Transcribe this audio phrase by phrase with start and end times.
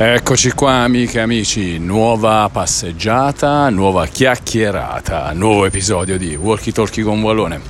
[0.00, 7.20] Eccoci qua amiche e amici, nuova passeggiata, nuova chiacchierata, nuovo episodio di Walkie Talkie con
[7.20, 7.60] Wallone.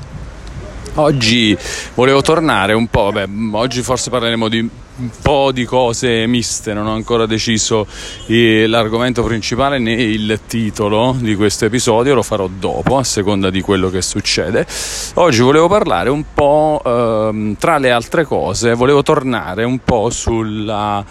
[0.96, 1.56] Oggi
[1.94, 6.86] volevo tornare un po', beh, oggi forse parleremo di un po' di cose miste, non
[6.86, 7.86] ho ancora deciso
[8.26, 13.88] l'argomento principale né il titolo di questo episodio, lo farò dopo a seconda di quello
[13.88, 14.66] che succede.
[15.14, 21.02] Oggi volevo parlare un po', ehm, tra le altre cose, volevo tornare un po' sulla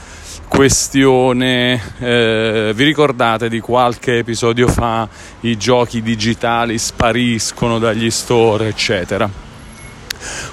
[0.48, 5.08] questione, eh, vi ricordate di qualche episodio fa
[5.41, 9.30] i giochi digitali spariscono dagli store, eccetera.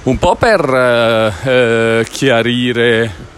[0.04, 3.32] Un po' per eh, eh, chiarire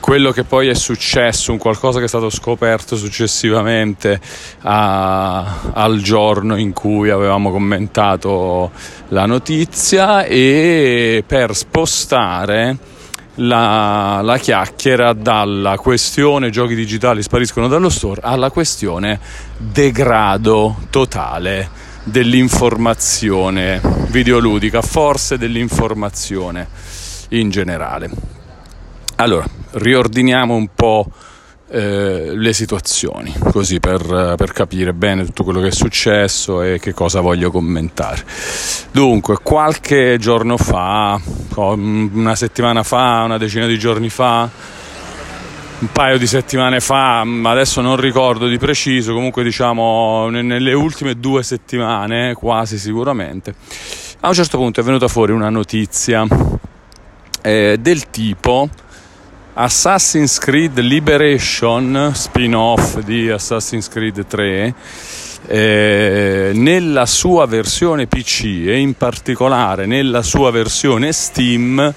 [0.00, 4.18] quello che poi è successo, un qualcosa che è stato scoperto successivamente
[4.62, 8.70] a, al giorno in cui avevamo commentato
[9.08, 12.76] la notizia e per spostare
[13.40, 19.18] la, la, chiacchiera dalla questione giochi digitali spariscono dallo store alla questione
[19.56, 26.66] degrado totale dell'informazione videoludica, forse dell'informazione
[27.30, 28.10] in generale.
[29.16, 31.10] Allora, riordiniamo un po'
[31.72, 36.92] eh, le situazioni, così per, per, capire bene tutto quello che è successo e che
[36.92, 38.24] cosa voglio commentare.
[38.90, 41.20] Dunque, qualche giorno fa,
[41.54, 44.50] una settimana fa, una decina di giorni fa,
[45.78, 51.44] un paio di settimane fa, adesso non ricordo di preciso, comunque diciamo nelle ultime due
[51.44, 53.54] settimane, quasi sicuramente,
[54.20, 56.26] a un certo punto è venuta fuori una notizia
[57.42, 58.68] eh, del tipo
[59.52, 64.74] Assassin's Creed Liberation, spin-off di Assassin's Creed 3,
[65.46, 71.92] eh, nella sua versione PC e in particolare nella sua versione Steam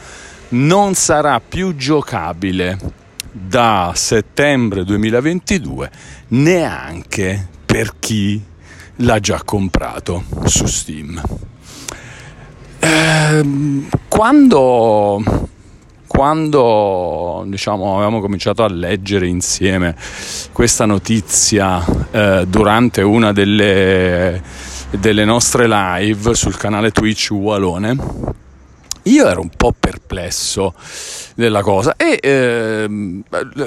[0.49, 2.77] non sarà più giocabile
[3.31, 5.91] da settembre 2022
[6.29, 8.41] neanche per chi
[8.97, 11.21] l'ha già comprato su Steam.
[12.79, 13.45] Eh,
[14.07, 15.51] quando
[16.15, 19.95] quando diciamo, avevamo cominciato a leggere insieme
[20.51, 24.39] questa notizia eh, durante una delle,
[24.91, 27.97] delle nostre live sul canale Twitch Ualone,
[29.03, 30.75] io ero un po' perplesso
[31.33, 32.87] della cosa e eh,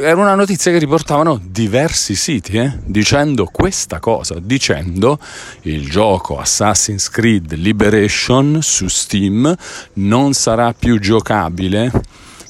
[0.00, 5.18] era una notizia che riportavano diversi siti eh, dicendo questa cosa, dicendo
[5.62, 9.52] il gioco Assassin's Creed Liberation su Steam
[9.94, 11.90] non sarà più giocabile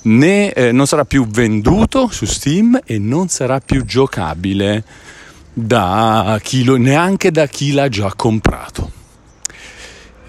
[0.07, 4.85] né eh, non sarà più venduto su Steam e non sarà più giocabile
[5.53, 8.91] da lo, neanche da chi l'ha già comprato.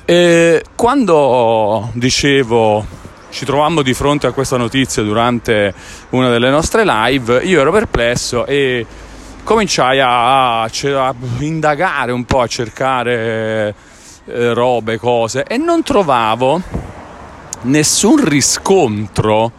[0.05, 5.73] E quando dicevo ci trovammo di fronte a questa notizia durante
[6.11, 8.85] una delle nostre live, io ero perplesso e
[9.43, 13.75] cominciai a, a indagare un po', a cercare
[14.25, 16.95] eh, robe, cose e non trovavo
[17.61, 19.51] nessun riscontro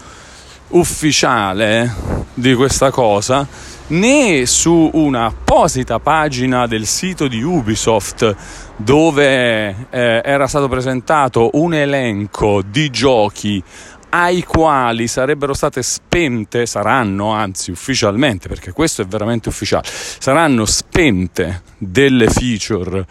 [0.69, 1.93] ufficiale
[2.35, 3.47] di questa cosa
[3.89, 8.37] né su un'apposita pagina del sito di Ubisoft
[8.77, 13.63] dove eh, era stato presentato un elenco di giochi
[14.11, 21.63] ai quali sarebbero state spente, saranno anzi ufficialmente, perché questo è veramente ufficiale, saranno spente
[21.77, 23.05] delle feature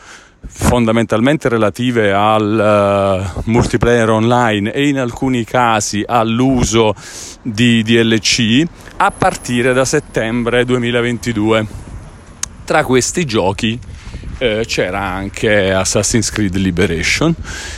[0.46, 6.96] fondamentalmente relative al uh, multiplayer online e in alcuni casi all'uso
[7.42, 8.64] di DLC
[8.98, 11.66] a partire da settembre 2022.
[12.64, 13.80] Tra questi giochi
[14.40, 17.34] eh, c'era anche Assassin's Creed Liberation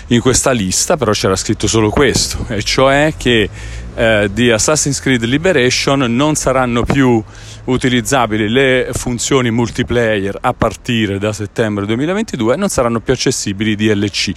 [0.07, 3.49] in questa lista, però c'era scritto solo questo, e cioè che
[3.95, 7.23] eh, di Assassin's Creed Liberation non saranno più
[7.69, 14.31] utilizzabili le funzioni multiplayer a partire da settembre 2022 non saranno più accessibili DLC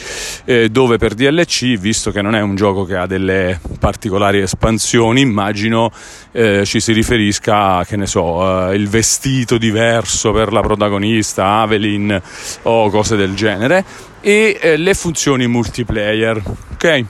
[0.44, 5.20] eh, dove per DLC visto che non è un gioco che ha delle particolari espansioni
[5.20, 5.90] immagino
[6.32, 12.20] eh, ci si riferisca che ne so eh, il vestito diverso per la protagonista Avelin
[12.62, 13.84] o cose del genere
[14.20, 16.40] e eh, le funzioni multiplayer.
[16.72, 17.04] Ok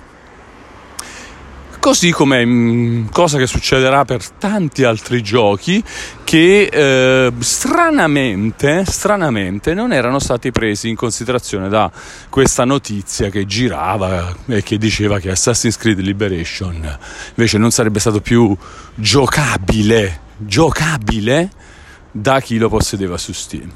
[1.83, 5.83] così come mm, cosa che succederà per tanti altri giochi
[6.23, 11.91] che eh, stranamente, stranamente non erano stati presi in considerazione da
[12.31, 16.99] questa notizia che girava e che diceva che Assassin's Creed Liberation
[17.31, 18.57] invece non sarebbe stato più
[18.95, 21.51] giocabile, giocabile
[22.13, 23.73] da chi lo possedeva su Steam.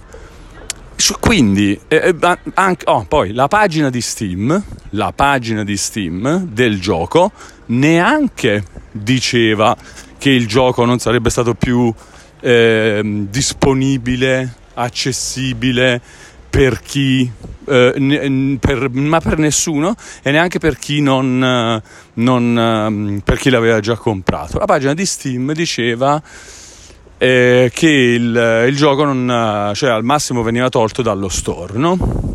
[1.20, 6.80] Quindi, eh, eh anche, oh, poi la pagina di Steam, la pagina di Steam del
[6.80, 7.32] gioco
[7.66, 9.76] neanche diceva
[10.18, 11.92] che il gioco non sarebbe stato più
[12.40, 16.00] eh, disponibile, accessibile
[16.48, 17.30] per chi,
[17.66, 21.82] eh, per, ma per nessuno e neanche per chi, non,
[22.14, 22.58] non,
[23.18, 24.58] eh, per chi l'aveva già comprato.
[24.58, 26.22] La pagina di Steam diceva
[27.18, 32.34] eh, che il, il, gioco non, cioè, al massimo veniva tolto dallo store, no?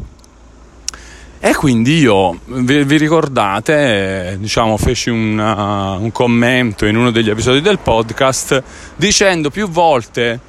[1.43, 7.61] E quindi io, vi, vi ricordate, diciamo, feci una, un commento in uno degli episodi
[7.61, 8.61] del podcast
[8.95, 10.39] dicendo più volte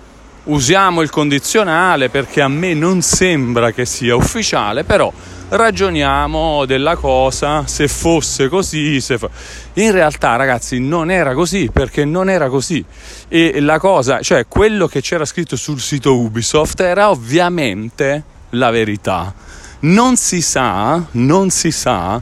[0.44, 5.12] usiamo il condizionale perché a me non sembra che sia ufficiale, però
[5.48, 9.00] ragioniamo della cosa se fosse così.
[9.00, 9.28] Se fa...
[9.74, 12.84] In realtà, ragazzi, non era così perché non era così.
[13.28, 19.34] E la cosa, cioè quello che c'era scritto sul sito Ubisoft era ovviamente la verità
[19.82, 22.20] non si sa, non si sa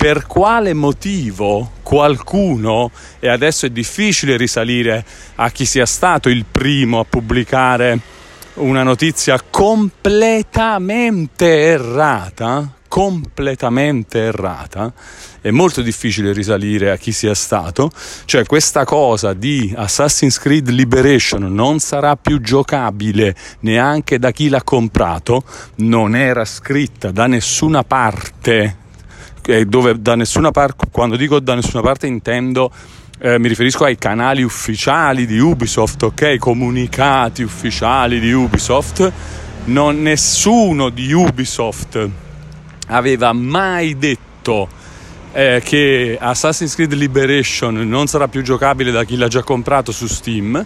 [0.00, 5.04] per quale motivo qualcuno, e adesso è difficile risalire
[5.34, 8.00] a chi sia stato il primo a pubblicare
[8.54, 14.90] una notizia completamente errata, completamente errata,
[15.42, 17.90] è molto difficile risalire a chi sia stato,
[18.24, 24.62] cioè questa cosa di Assassin's Creed Liberation non sarà più giocabile neanche da chi l'ha
[24.62, 25.44] comprato,
[25.76, 28.79] non era scritta da nessuna parte,
[29.66, 32.70] dove da nessuna parte, quando dico da nessuna parte intendo
[33.22, 36.38] eh, mi riferisco ai canali ufficiali di Ubisoft, ok?
[36.38, 39.12] Comunicati ufficiali di Ubisoft.
[39.66, 42.08] Non, nessuno di Ubisoft
[42.86, 44.68] aveva mai detto
[45.32, 50.06] eh, che Assassin's Creed Liberation non sarà più giocabile da chi l'ha già comprato su
[50.06, 50.64] Steam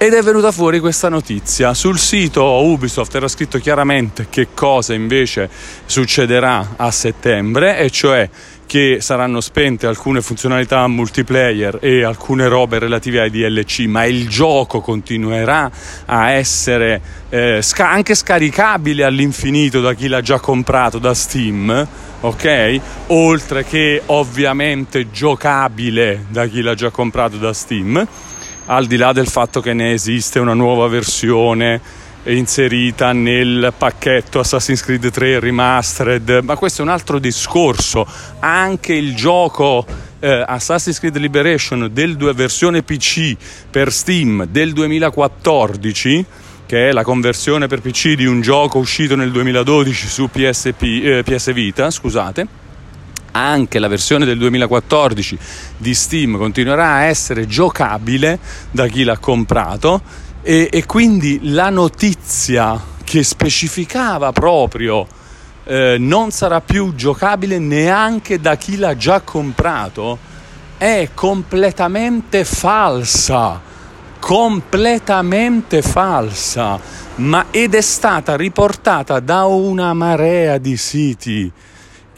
[0.00, 1.74] ed è venuta fuori questa notizia.
[1.74, 5.50] Sul sito Ubisoft era scritto chiaramente che cosa invece
[5.86, 8.30] succederà a settembre, e cioè
[8.64, 14.80] che saranno spente alcune funzionalità multiplayer e alcune robe relative ai DLC, ma il gioco
[14.80, 15.68] continuerà
[16.04, 21.88] a essere eh, sca- anche scaricabile all'infinito da chi l'ha già comprato da Steam,
[22.20, 22.80] ok?
[23.08, 28.06] Oltre che ovviamente giocabile da chi l'ha già comprato da Steam,
[28.68, 31.80] al di là del fatto che ne esiste una nuova versione
[32.24, 38.06] inserita nel pacchetto Assassin's Creed 3 Remastered, ma questo è un altro discorso.
[38.40, 39.86] Anche il gioco
[40.20, 43.36] eh, Assassin's Creed Liberation del versione PC
[43.70, 46.26] per Steam del 2014
[46.66, 51.22] che è la conversione per PC di un gioco uscito nel 2012 su PSP, eh,
[51.24, 52.57] PS Vita, scusate.
[53.38, 55.38] Anche la versione del 2014
[55.76, 58.40] di Steam continuerà a essere giocabile
[58.72, 60.02] da chi l'ha comprato
[60.42, 65.06] e, e quindi la notizia che specificava proprio
[65.62, 70.18] eh, non sarà più giocabile neanche da chi l'ha già comprato
[70.76, 73.60] è completamente falsa
[74.18, 76.78] completamente falsa.
[77.16, 81.50] Ma ed è stata riportata da una marea di siti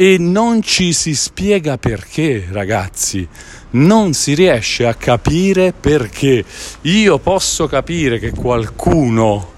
[0.00, 3.29] e non ci si spiega perché ragazzi
[3.73, 6.43] non si riesce a capire perché
[6.81, 9.52] io posso capire che qualcuno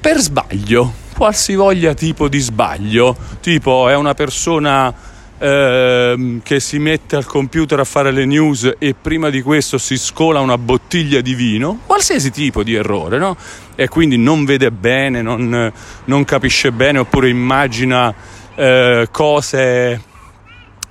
[0.00, 4.90] per sbaglio, qualsivoglia tipo di sbaglio, tipo è una persona
[5.36, 9.98] eh, che si mette al computer a fare le news e prima di questo si
[9.98, 13.36] scola una bottiglia di vino, qualsiasi tipo di errore, no?
[13.74, 15.70] E quindi non vede bene, non,
[16.06, 20.02] non capisce bene oppure immagina eh, cose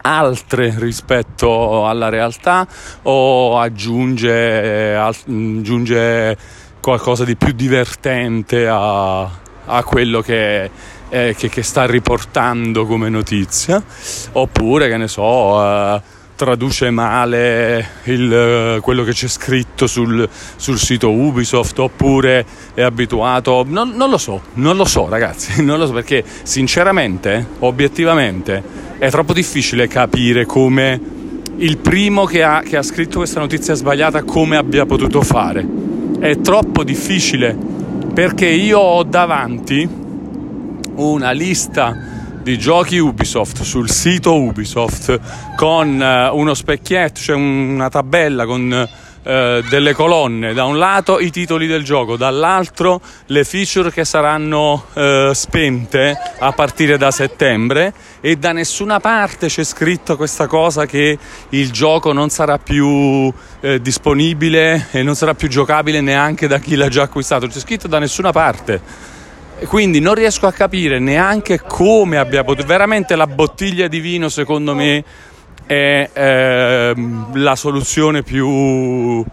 [0.04, 2.68] altre rispetto alla realtà
[3.04, 6.38] o aggiunge, aggiunge
[6.80, 10.70] qualcosa di più divertente a, a quello che,
[11.10, 13.82] eh, che, che, sta riportando come notizia?
[14.34, 16.02] Oppure che ne so eh,
[16.42, 22.44] traduce male il, quello che c'è scritto sul, sul, sito Ubisoft oppure
[22.74, 27.46] è abituato non, non lo so non lo so ragazzi non lo so perché sinceramente
[27.60, 28.64] obiettivamente
[28.98, 31.00] è troppo difficile capire come
[31.58, 35.64] il primo che ha, che ha scritto questa notizia sbagliata come abbia potuto fare.
[36.20, 37.56] È troppo difficile
[38.14, 39.88] perché io ho davanti
[40.96, 42.11] una lista
[42.42, 45.20] di giochi Ubisoft sul sito Ubisoft
[45.56, 48.90] con uh, uno specchietto, cioè una tabella con
[49.24, 54.86] eh, delle colonne, da un lato i titoli del gioco, dall'altro le feature che saranno
[54.94, 61.20] eh, spente a partire da settembre e da nessuna parte c'è scritto questa cosa che
[61.50, 66.76] il gioco non sarà più eh, disponibile e non sarà più giocabile neanche da chi
[66.76, 69.12] l'ha già acquistato, c'è scritto da nessuna parte
[69.66, 74.74] quindi non riesco a capire neanche come abbia potuto veramente la bottiglia di vino secondo
[74.74, 75.04] me
[75.66, 76.94] è eh,
[77.34, 79.24] la soluzione più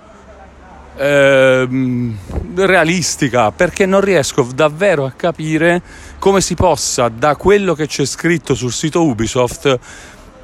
[0.96, 2.16] ehm,
[2.56, 5.80] realistica perché non riesco davvero a capire
[6.18, 9.78] come si possa da quello che c'è scritto sul sito Ubisoft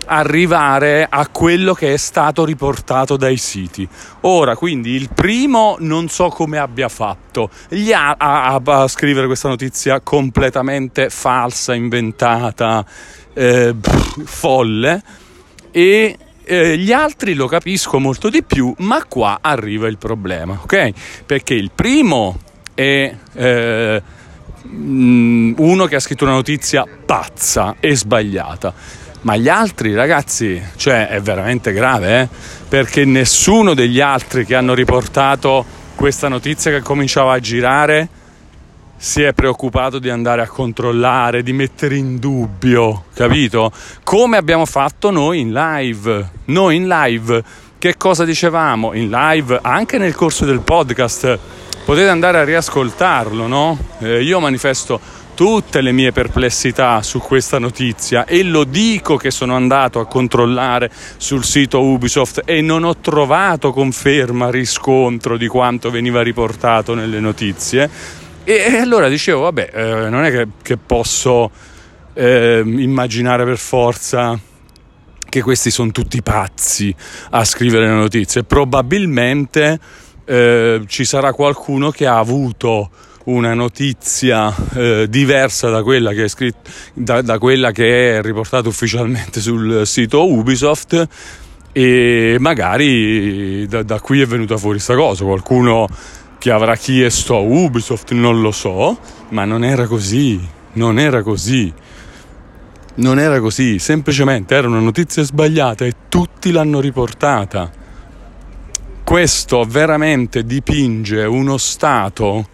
[0.07, 3.89] arrivare a quello che è stato riportato dai siti.
[4.23, 9.49] Ora, quindi il primo non so come abbia fatto gli ha, a, a scrivere questa
[9.49, 12.85] notizia completamente falsa, inventata,
[13.33, 13.75] eh,
[14.25, 15.03] folle
[15.71, 20.93] e eh, gli altri lo capisco molto di più, ma qua arriva il problema, ok?
[21.25, 22.39] Perché il primo
[22.75, 24.03] è eh,
[24.67, 29.03] mm, uno che ha scritto una notizia pazza e sbagliata.
[29.25, 32.29] Ma gli altri ragazzi, cioè è veramente grave, eh?
[32.69, 35.65] perché nessuno degli altri che hanno riportato
[35.95, 38.09] questa notizia che cominciava a girare
[38.99, 43.73] si è preoccupato di andare a controllare, di mettere in dubbio, capito?
[44.03, 46.31] Come abbiamo fatto noi in live.
[46.47, 47.43] Noi in live
[47.79, 48.93] che cosa dicevamo?
[48.93, 51.39] In live, anche nel corso del podcast,
[51.85, 53.79] potete andare a riascoltarlo, no?
[54.01, 55.01] Eh, io manifesto
[55.35, 60.91] tutte le mie perplessità su questa notizia e lo dico che sono andato a controllare
[61.17, 67.91] sul sito Ubisoft e non ho trovato conferma, riscontro di quanto veniva riportato nelle notizie
[68.45, 71.51] e, allora dicevo, vabbè, eh, non è che, che posso
[72.13, 74.39] eh, immaginare per forza
[75.27, 76.95] che questi sono tutti pazzi
[77.31, 78.45] a scrivere le notizie.
[78.45, 79.81] Probabilmente
[80.27, 82.91] eh, ci sarà qualcuno che ha avuto
[83.25, 88.69] una notizia eh, diversa da quella, che è scritto, da, da quella che è riportata
[88.69, 91.09] ufficialmente sul sito Ubisoft
[91.73, 95.25] e magari da, da qui è venuta fuori questa cosa.
[95.25, 95.89] Qualcuno
[96.39, 98.99] che avrà chiesto a Ubisoft, non lo so,
[99.31, 100.41] ma non era così,
[100.75, 101.73] non era così.
[102.97, 107.69] Non era così, semplicemente era una notizia sbagliata e tutti l'hanno riportata.
[109.03, 112.51] Questo veramente dipinge uno stato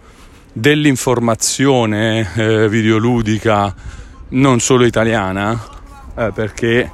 [0.52, 3.74] dell'informazione eh, videoludica
[4.30, 5.58] non solo italiana,
[6.16, 6.90] eh, perché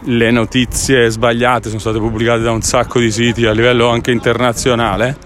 [0.00, 5.16] le notizie sbagliate sono state pubblicate da un sacco di siti a livello anche internazionale.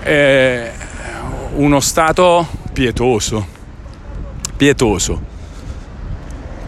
[0.00, 0.72] È
[1.54, 3.46] uno stato pietoso,
[4.56, 5.20] pietoso,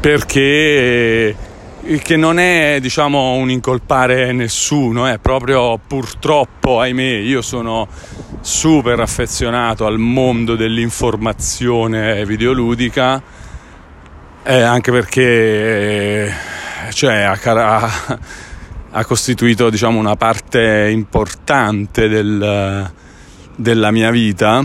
[0.01, 1.37] perché
[2.03, 7.89] che non è diciamo un incolpare nessuno, è proprio purtroppo, ahimè, io sono
[8.41, 13.21] super affezionato al mondo dell'informazione videoludica,
[14.45, 16.33] eh, anche perché
[16.91, 17.91] cioè, ha,
[18.91, 22.93] ha, costituito diciamo, una parte importante del,
[23.57, 24.65] della mia vita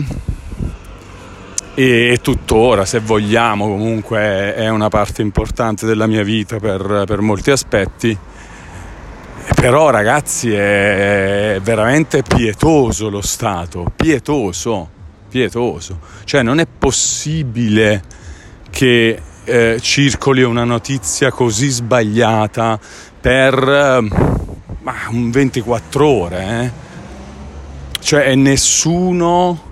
[1.80, 7.52] e tuttora, se vogliamo, comunque è una parte importante della mia vita per, per molti
[7.52, 8.18] aspetti.
[9.54, 14.88] Però ragazzi è veramente pietoso lo Stato, pietoso,
[15.28, 16.00] pietoso.
[16.24, 18.02] Cioè non è possibile
[18.70, 22.76] che eh, circoli una notizia così sbagliata
[23.20, 26.42] per eh, 24 ore.
[26.42, 26.70] Eh?
[28.00, 29.67] Cioè nessuno,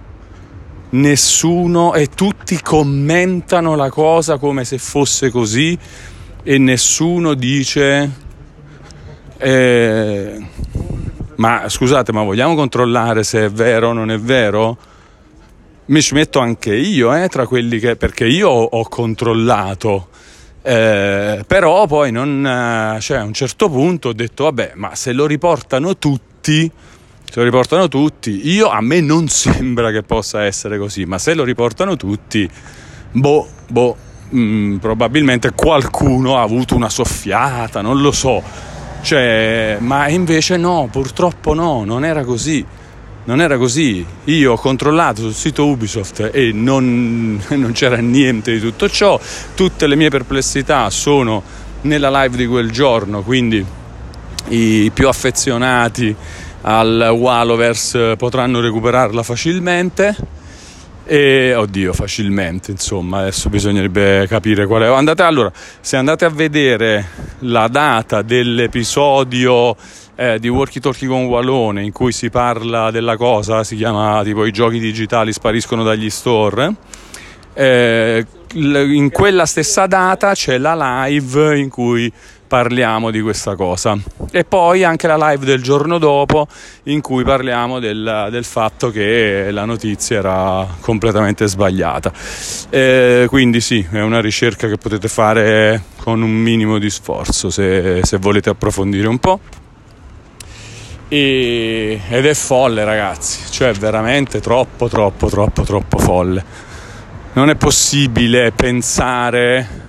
[0.91, 5.77] nessuno e tutti commentano la cosa come se fosse così
[6.43, 8.11] e nessuno dice
[9.39, 10.47] eh,
[11.37, 14.77] ma scusate ma vogliamo controllare se è vero o non è vero?
[15.87, 20.09] Mi ci metto anche io eh, tra quelli che perché io ho controllato
[20.63, 25.27] eh, però poi non cioè a un certo punto ho detto vabbè ma se lo
[25.27, 26.71] riportano tutti
[27.31, 31.35] se lo riportano tutti, io a me non sembra che possa essere così, ma se
[31.35, 32.49] lo riportano tutti,
[33.13, 33.97] boh, boh,
[34.31, 38.43] mh, mm, probabilmente qualcuno ha avuto una soffiata, non lo so.
[39.03, 42.65] Cioè, ma invece no, purtroppo no, non era così.
[43.25, 44.05] Non era così.
[44.25, 49.19] Io ho controllato sul sito Ubisoft e non, non c'era niente di tutto ciò.
[49.55, 51.43] Tutte le mie perplessità sono
[51.83, 53.65] nella live di quel giorno, quindi
[54.49, 56.15] i più affezionati
[56.69, 60.17] al Waloverse potranno recuperarla facilmente.
[61.09, 64.87] E oddio facilmente insomma adesso bisognerebbe capire qual è.
[64.87, 67.07] Andate allora se andate a vedere
[67.41, 69.77] la data dell'episodio
[70.17, 74.45] eh, di Walkie Talkie con Walone in cui si parla della cosa si chiama tipo
[74.45, 76.75] i giochi digitali spariscono dagli store
[77.53, 82.13] eh, in quella stessa data c'è la live in cui
[82.47, 83.97] parliamo di questa cosa.
[84.31, 86.47] E poi anche la live del giorno dopo
[86.85, 92.13] in cui parliamo del, del fatto che la notizia era completamente sbagliata.
[92.71, 98.01] E quindi sì, è una ricerca che potete fare con un minimo di sforzo se,
[98.03, 99.41] se volete approfondire un po'.
[101.09, 106.45] E, ed è folle ragazzi, cioè veramente troppo troppo troppo troppo folle.
[107.35, 109.86] Non è possibile pensare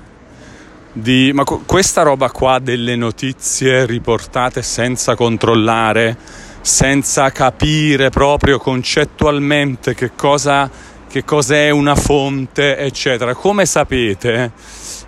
[0.97, 1.31] di...
[1.33, 6.17] Ma questa roba qua delle notizie riportate senza controllare,
[6.61, 10.69] senza capire proprio concettualmente che cosa,
[11.07, 13.33] che cos'è una fonte, eccetera.
[13.35, 14.51] Come sapete,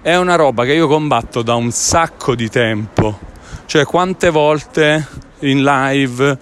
[0.02, 3.20] è una roba che io combatto da un sacco di tempo.
[3.66, 5.08] Cioè, quante volte
[5.40, 6.38] in live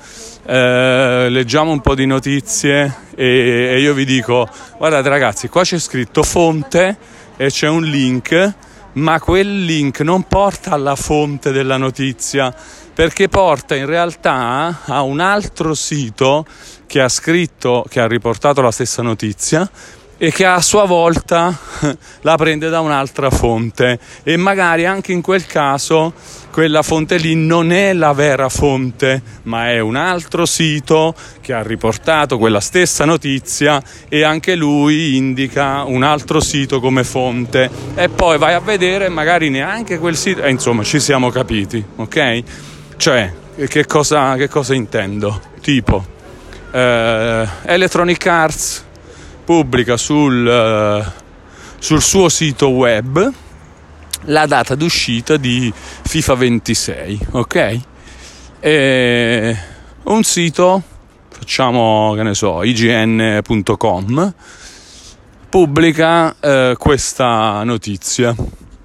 [0.46, 5.78] eh, leggiamo un po' di notizie e, e io vi dico, guardate ragazzi, qua c'è
[5.78, 6.98] scritto fonte
[7.36, 8.56] e c'è un link
[8.98, 12.54] ma quel link non porta alla fonte della notizia
[12.94, 16.46] perché porta in realtà a un altro sito
[16.88, 19.70] che ha scritto, che ha riportato la stessa notizia
[20.18, 21.56] e che a sua volta
[22.22, 24.00] la prende da un'altra fonte.
[24.24, 26.14] E magari anche in quel caso
[26.52, 31.62] quella fonte lì non è la vera fonte ma è un altro sito che ha
[31.62, 37.70] riportato quella stessa notizia e anche lui indica un altro sito come fonte.
[37.96, 42.44] E poi vai a vedere magari neanche quel sito e insomma ci siamo capiti ok?
[42.98, 43.34] Cioè
[43.68, 45.42] che cosa, che cosa intendo?
[45.62, 46.16] Tipo
[46.72, 48.86] eh, Electronic Arts
[49.48, 51.10] pubblica sul, uh,
[51.80, 53.32] sul suo sito web
[54.24, 57.80] la data d'uscita di FIFA 26, ok?
[58.60, 59.58] E
[60.04, 60.84] un sito,
[61.30, 64.34] facciamo che ne so, ign.com,
[65.48, 68.36] pubblica eh, questa notizia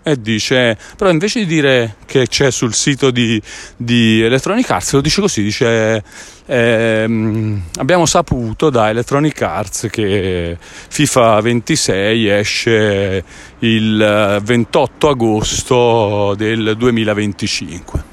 [0.03, 3.41] e dice però invece di dire che c'è sul sito di,
[3.77, 6.03] di Electronic Arts lo dice così dice
[6.47, 13.25] ehm, abbiamo saputo da Electronic Arts che FIFA 26 esce
[13.61, 18.11] il 28 agosto del 2025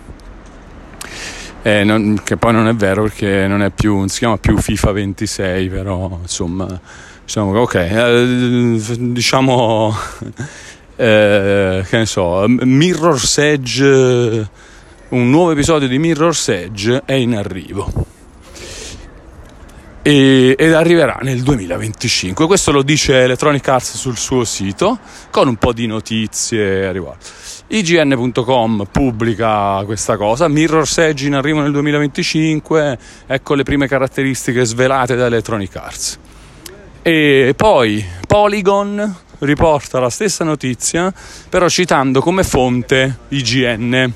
[1.62, 4.58] eh, non, che poi non è vero perché non, è più, non si chiama più
[4.58, 6.80] FIFA 26 però insomma
[7.26, 9.94] diciamo, ok eh, diciamo
[11.00, 14.50] eh, che ne so, Mirror's Edge,
[15.10, 17.90] un nuovo episodio di Mirror's Edge è in arrivo.
[20.02, 22.46] Ed arriverà nel 2025.
[22.48, 27.24] Questo lo dice Electronic Arts sul suo sito con un po' di notizie a riguardo.
[27.68, 35.16] IGN.com pubblica questa cosa, Mirror's Edge in arrivo nel 2025, ecco le prime caratteristiche svelate
[35.16, 36.20] da Electronic Arts.
[37.02, 41.14] E poi Polygon riporta la stessa notizia,
[41.50, 44.14] però citando come fonte IGN,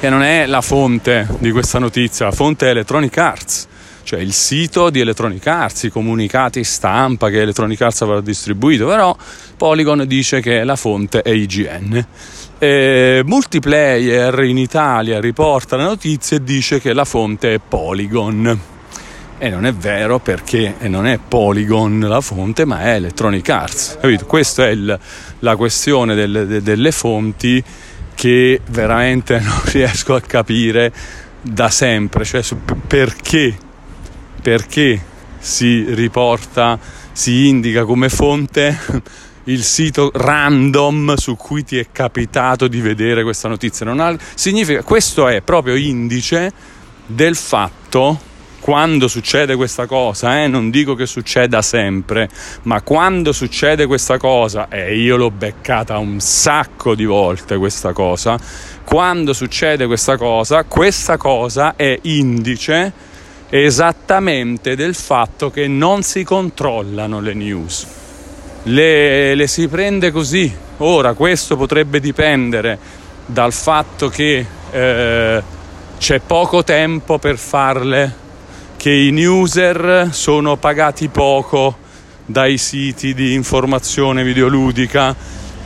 [0.00, 3.66] che non è la fonte di questa notizia, la fonte è Electronic Arts,
[4.04, 9.14] cioè il sito di Electronic Arts, i comunicati stampa che Electronic Arts avrà distribuito, però
[9.56, 12.06] Polygon dice che la fonte è IGN.
[12.58, 18.76] E Multiplayer in Italia riporta la notizia e dice che la fonte è Polygon.
[19.40, 23.98] E non è vero perché non è Polygon la fonte, ma è Electronic Arts.
[24.00, 24.26] Capito?
[24.26, 24.98] Questa è il,
[25.38, 27.62] la questione delle, de, delle fonti
[28.16, 30.92] che veramente non riesco a capire
[31.40, 32.42] da sempre, cioè
[32.88, 33.56] perché,
[34.42, 35.00] perché
[35.38, 36.76] si riporta,
[37.12, 38.76] si indica come fonte
[39.44, 43.86] il sito random su cui ti è capitato di vedere questa notizia.
[43.86, 46.52] Non ha, significa, questo è proprio indice
[47.06, 48.26] del fatto
[48.68, 52.28] quando succede questa cosa, eh, non dico che succeda sempre,
[52.64, 58.38] ma quando succede questa cosa, e io l'ho beccata un sacco di volte questa cosa,
[58.84, 62.92] quando succede questa cosa, questa cosa è indice
[63.48, 67.86] esattamente del fatto che non si controllano le news.
[68.64, 70.54] Le, le si prende così.
[70.76, 72.78] Ora, questo potrebbe dipendere
[73.24, 75.42] dal fatto che eh,
[75.98, 78.26] c'è poco tempo per farle
[78.78, 81.78] che i user sono pagati poco
[82.24, 85.16] dai siti di informazione videoludica.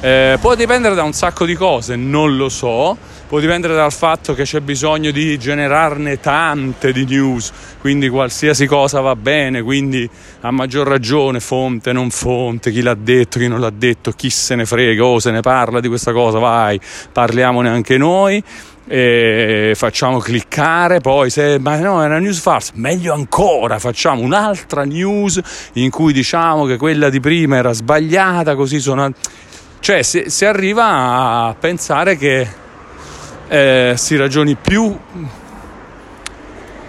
[0.00, 2.96] Eh, può dipendere da un sacco di cose, non lo so.
[3.28, 9.00] Può dipendere dal fatto che c'è bisogno di generarne tante di news, quindi qualsiasi cosa
[9.00, 10.08] va bene, quindi
[10.40, 14.54] a maggior ragione fonte, non fonte, chi l'ha detto, chi non l'ha detto, chi se
[14.54, 18.42] ne frega, o oh, se ne parla di questa cosa, vai, parliamone anche noi
[18.86, 24.84] e facciamo cliccare poi se ma no è una news falsa meglio ancora facciamo un'altra
[24.84, 25.40] news
[25.74, 29.12] in cui diciamo che quella di prima era sbagliata così sono
[29.78, 32.48] cioè si, si arriva a pensare che
[33.48, 34.98] eh, si ragioni più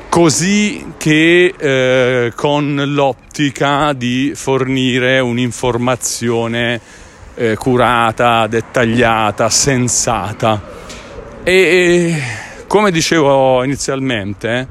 [0.10, 6.80] così che eh, con l'ottica di fornire un'informazione
[7.36, 10.62] eh, curata, dettagliata, sensata
[11.44, 12.22] e
[12.68, 14.68] come dicevo inizialmente,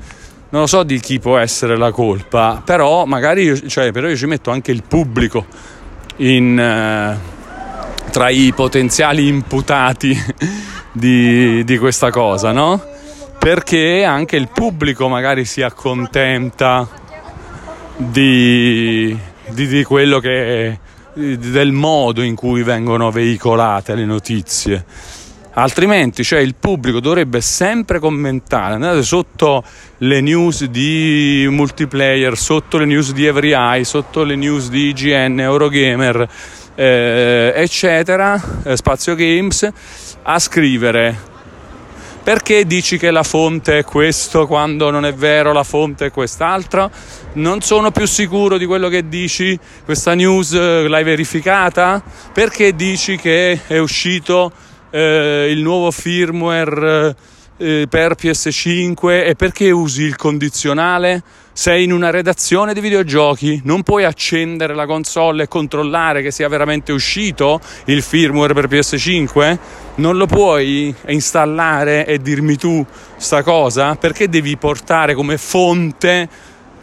[0.49, 4.17] non lo so di chi può essere la colpa, però magari io, cioè, però io
[4.17, 5.47] ci metto anche il pubblico
[6.17, 7.19] in, eh,
[8.11, 10.19] tra i potenziali imputati
[10.93, 12.83] di, di questa cosa, no?
[13.39, 16.89] Perché anche il pubblico magari si accontenta
[17.97, 19.17] di,
[19.49, 20.79] di, di quello che
[21.15, 24.85] del modo in cui vengono veicolate le notizie
[25.55, 29.63] altrimenti cioè, il pubblico dovrebbe sempre commentare andate sotto
[29.99, 35.41] le news di multiplayer sotto le news di Every Eye sotto le news di IGN
[35.41, 36.29] Eurogamer
[36.75, 39.69] eh, eccetera eh, Spazio Games
[40.23, 41.31] a scrivere
[42.23, 46.89] perché dici che la fonte è questo quando non è vero la fonte è quest'altra?
[47.33, 52.01] Non sono più sicuro di quello che dici, questa news eh, l'hai verificata?
[52.33, 54.53] Perché dici che è uscito
[54.93, 57.17] eh, il nuovo firmware
[57.57, 61.23] eh, per PS5 e perché usi il condizionale?
[61.55, 66.49] Sei in una redazione di videogiochi, non puoi accendere la console e controllare che sia
[66.49, 69.59] veramente uscito il firmware per PS5?
[69.97, 72.85] Non lo puoi installare e dirmi tu
[73.17, 73.97] sta cosa?
[73.97, 76.29] Perché devi portare come fonte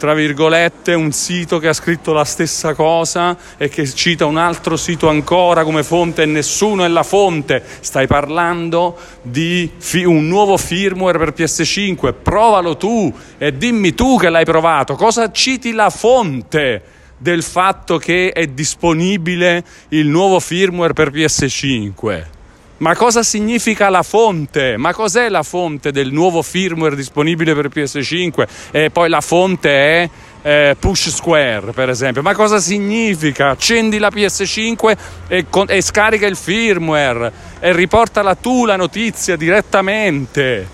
[0.00, 4.78] tra virgolette, un sito che ha scritto la stessa cosa e che cita un altro
[4.78, 7.62] sito ancora come fonte e nessuno è la fonte.
[7.80, 14.30] Stai parlando di fi- un nuovo firmware per PS5, provalo tu e dimmi tu che
[14.30, 14.94] l'hai provato.
[14.94, 16.82] Cosa citi la fonte?
[17.22, 22.39] del fatto che è disponibile il nuovo firmware per PS5.
[22.80, 24.78] Ma cosa significa la fonte?
[24.78, 28.48] Ma cos'è la fonte del nuovo firmware disponibile per PS5?
[28.70, 32.22] E poi la fonte è eh, Push Square, per esempio.
[32.22, 33.50] Ma cosa significa?
[33.50, 34.96] Accendi la PS5
[35.28, 40.66] e, con- e scarica il firmware e riportala tu la notizia direttamente.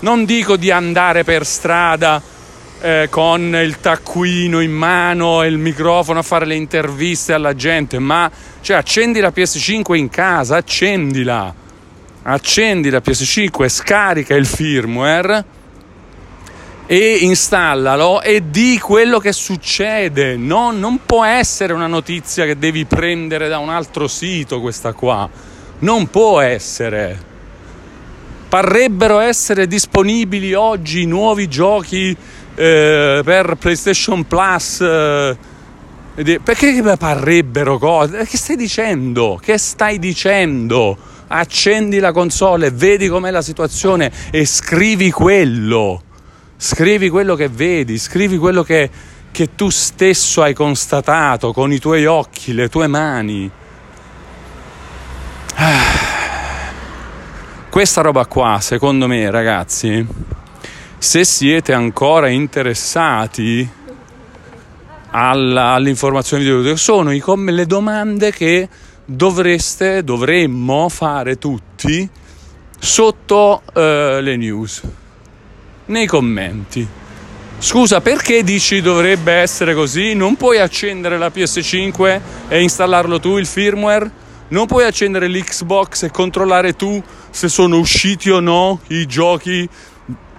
[0.00, 2.20] Non dico di andare per strada
[2.82, 7.98] eh, con il taccuino in mano e il microfono a fare le interviste alla gente,
[7.98, 8.30] ma
[8.64, 11.54] cioè accendi la PS5 in casa, accendila,
[12.22, 15.44] accendi la PS5, scarica il firmware
[16.86, 20.38] e installalo e di quello che succede.
[20.38, 25.28] No, non può essere una notizia che devi prendere da un altro sito questa qua.
[25.80, 27.22] Non può essere.
[28.48, 32.16] Parrebbero essere disponibili oggi nuovi giochi
[32.54, 34.80] eh, per PlayStation Plus.
[34.80, 35.52] Eh,
[36.14, 38.24] perché parrebbero cose?
[38.24, 39.40] Che stai dicendo?
[39.42, 40.96] Che stai dicendo?
[41.26, 46.02] Accendi la console, vedi com'è la situazione e scrivi quello.
[46.56, 48.88] Scrivi quello che vedi, scrivi quello che,
[49.32, 53.50] che tu stesso hai constatato con i tuoi occhi, le tue mani.
[57.68, 60.06] Questa roba qua, secondo me, ragazzi,
[60.96, 63.68] se siete ancora interessati
[65.16, 68.68] alla, all'informazione videoludica, sono i, le domande che
[69.04, 72.08] dovreste, dovremmo fare tutti
[72.78, 74.82] sotto eh, le news,
[75.86, 76.86] nei commenti.
[77.58, 80.14] Scusa, perché dici dovrebbe essere così?
[80.14, 84.22] Non puoi accendere la PS5 e installarlo tu il firmware?
[84.48, 89.66] Non puoi accendere l'Xbox e controllare tu se sono usciti o no i giochi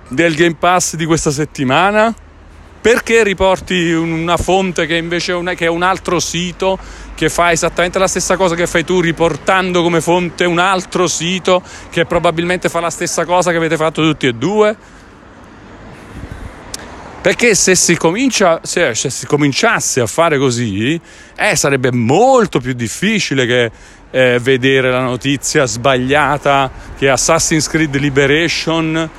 [0.10, 2.14] del Game Pass di questa settimana?
[2.86, 6.78] Perché riporti una fonte che invece è un, che è un altro sito
[7.16, 11.64] che fa esattamente la stessa cosa che fai tu, riportando come fonte un altro sito
[11.90, 14.76] che probabilmente fa la stessa cosa che avete fatto tutti e due?
[17.24, 21.02] Perché se si, comincia, se, se si cominciasse a fare così,
[21.36, 23.72] eh, sarebbe molto più difficile che
[24.12, 29.10] eh, vedere la notizia sbagliata che Assassin's Creed Liberation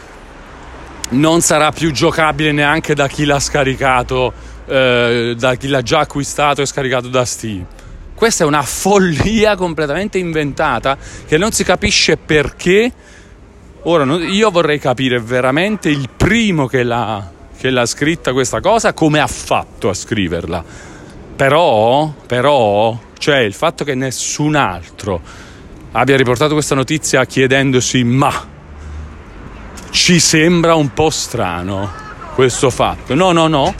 [1.11, 4.33] non sarà più giocabile neanche da chi l'ha scaricato,
[4.67, 7.67] eh, da chi l'ha già acquistato e scaricato da Steam.
[8.15, 12.93] Questa è una follia completamente inventata che non si capisce perché.
[13.83, 19.21] Ora, io vorrei capire veramente il primo che l'ha, che l'ha scritta questa cosa, come
[19.21, 20.65] ha fatto a scriverla.
[21.37, 25.21] Però, però, cioè il fatto che nessun altro
[25.93, 28.55] abbia riportato questa notizia chiedendosi ma
[29.97, 31.91] ci sembra un po' strano
[32.35, 33.15] questo fatto.
[33.15, 33.75] No, no, no,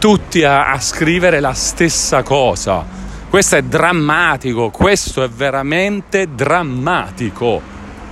[0.00, 2.84] tutti a, a scrivere la stessa cosa.
[3.30, 7.62] Questo è drammatico, questo è veramente drammatico.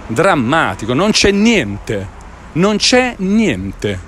[0.06, 2.08] Drammatico, non c'è niente,
[2.52, 3.98] non c'è niente.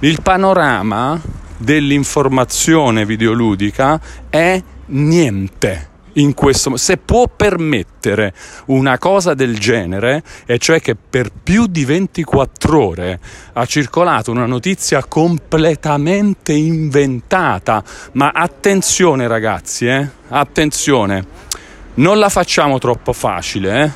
[0.00, 1.18] Il panorama
[1.56, 8.32] dell'informazione videoludica è niente, in questo se può permettere
[8.66, 13.20] una cosa del genere e cioè che per più di 24 ore
[13.52, 20.08] ha circolato una notizia completamente inventata ma attenzione ragazzi eh?
[20.28, 21.24] attenzione
[21.94, 23.90] non la facciamo troppo facile eh?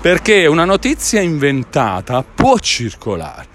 [0.00, 3.52] perché una notizia inventata può circolare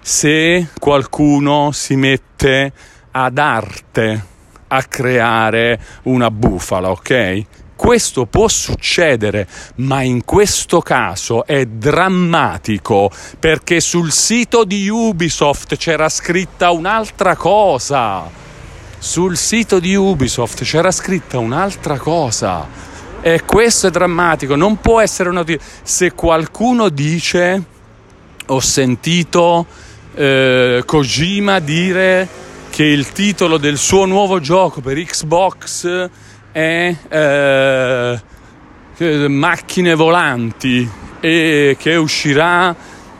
[0.00, 2.72] se qualcuno si mette
[3.10, 4.36] ad arte
[4.68, 7.44] a creare una bufala, ok?
[7.78, 16.08] Questo può succedere, ma in questo caso è drammatico perché sul sito di Ubisoft c'era
[16.08, 18.28] scritta un'altra cosa.
[18.98, 22.66] Sul sito di Ubisoft c'era scritta un'altra cosa.
[23.20, 25.44] E questo è drammatico, non può essere una.
[25.82, 27.62] Se qualcuno dice
[28.46, 29.66] ho sentito
[30.14, 32.28] eh, Kojima dire
[32.78, 36.08] che il titolo del suo nuovo gioco per Xbox
[36.52, 38.20] è eh,
[39.26, 40.88] Macchine volanti
[41.18, 42.72] e che uscirà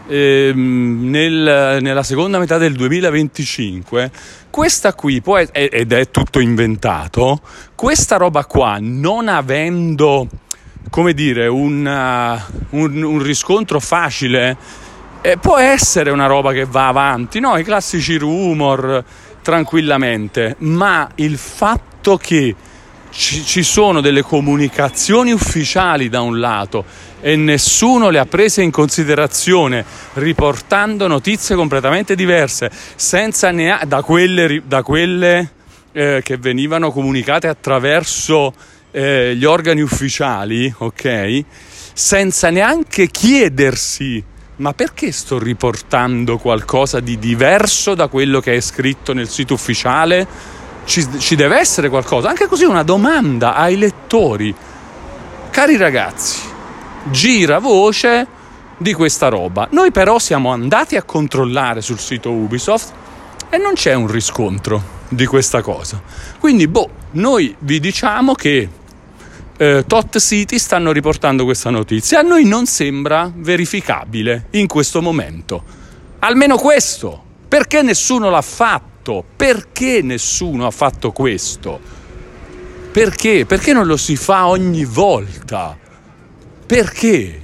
[0.06, 4.12] eh, nel, nella seconda metà del 2025.
[4.48, 7.40] Questa qui essere, ed è tutto inventato,
[7.74, 10.28] questa roba qua non avendo
[10.88, 12.40] come dire un,
[12.70, 14.56] un, un riscontro facile
[15.20, 17.56] eh, può essere una roba che va avanti, no?
[17.56, 19.04] I classici rumor
[19.48, 22.54] tranquillamente, ma il fatto che
[23.08, 26.84] ci, ci sono delle comunicazioni ufficiali da un lato
[27.22, 34.60] e nessuno le ha prese in considerazione, riportando notizie completamente diverse, senza neanche da quelle,
[34.66, 35.50] da quelle
[35.92, 38.52] eh, che venivano comunicate attraverso
[38.90, 41.42] eh, gli organi ufficiali, ok?
[41.94, 44.22] Senza neanche chiedersi
[44.58, 50.26] ma perché sto riportando qualcosa di diverso da quello che è scritto nel sito ufficiale?
[50.84, 54.54] Ci, ci, deve essere qualcosa, anche così una domanda ai lettori.
[55.50, 56.40] Cari ragazzi,
[57.10, 58.26] gira voce
[58.76, 59.68] di questa roba.
[59.70, 62.92] Noi però siamo andati a controllare sul sito Ubisoft
[63.50, 66.00] e non c'è un riscontro di questa cosa.
[66.38, 68.68] Quindi, boh, noi vi diciamo che
[69.58, 72.20] eh, Tot City stanno riportando questa notizia.
[72.20, 75.62] A noi non sembra verificabile in questo momento.
[76.20, 77.24] Almeno questo.
[77.48, 79.24] Perché nessuno l'ha fatto?
[79.36, 81.80] Perché nessuno ha fatto questo?
[82.92, 83.46] Perché?
[83.46, 85.76] Perché non lo si fa ogni volta?
[86.66, 87.42] Perché?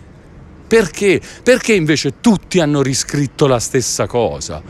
[0.66, 1.20] Perché?
[1.42, 4.62] Perché invece tutti hanno riscritto la stessa cosa?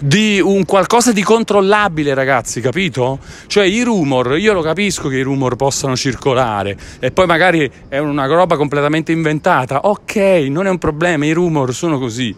[0.00, 3.18] Di un qualcosa di controllabile, ragazzi, capito?
[3.46, 7.98] Cioè i rumor, io lo capisco che i rumor possano circolare e poi magari è
[7.98, 9.80] una roba completamente inventata.
[9.82, 10.16] Ok,
[10.48, 12.34] non è un problema, i rumor sono così.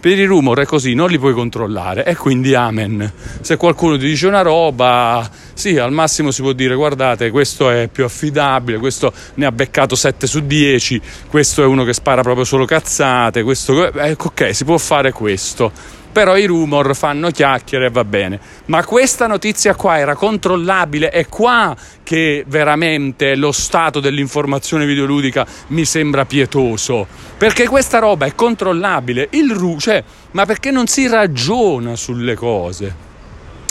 [0.00, 3.12] Per i rumor è così, non li puoi controllare e quindi amen.
[3.40, 7.88] Se qualcuno ti dice una roba, sì, al massimo si può dire guardate, questo è
[7.92, 12.44] più affidabile, questo ne ha beccato 7 su 10, questo è uno che spara proprio
[12.44, 13.92] solo cazzate, questo...
[13.92, 18.38] Eh, ok, si può fare questo però i rumor fanno chiacchiere e va bene.
[18.66, 25.84] Ma questa notizia qua era controllabile, è qua che veramente lo stato dell'informazione videoludica mi
[25.84, 31.96] sembra pietoso, perché questa roba è controllabile, il ru- cioè, ma perché non si ragiona
[31.96, 33.10] sulle cose?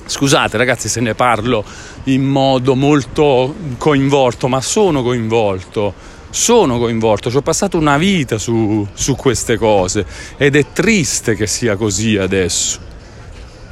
[0.04, 1.63] Scusate ragazzi se ne parlo
[2.06, 5.93] in modo molto coinvolto, ma sono coinvolto
[6.32, 10.06] sono coinvolto, ci ho passato una vita su, su queste cose
[10.38, 12.80] ed è triste che sia così adesso.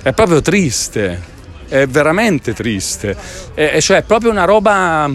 [0.02, 1.22] È proprio triste,
[1.68, 3.18] è veramente triste.
[3.54, 5.10] È, cioè, è proprio una roba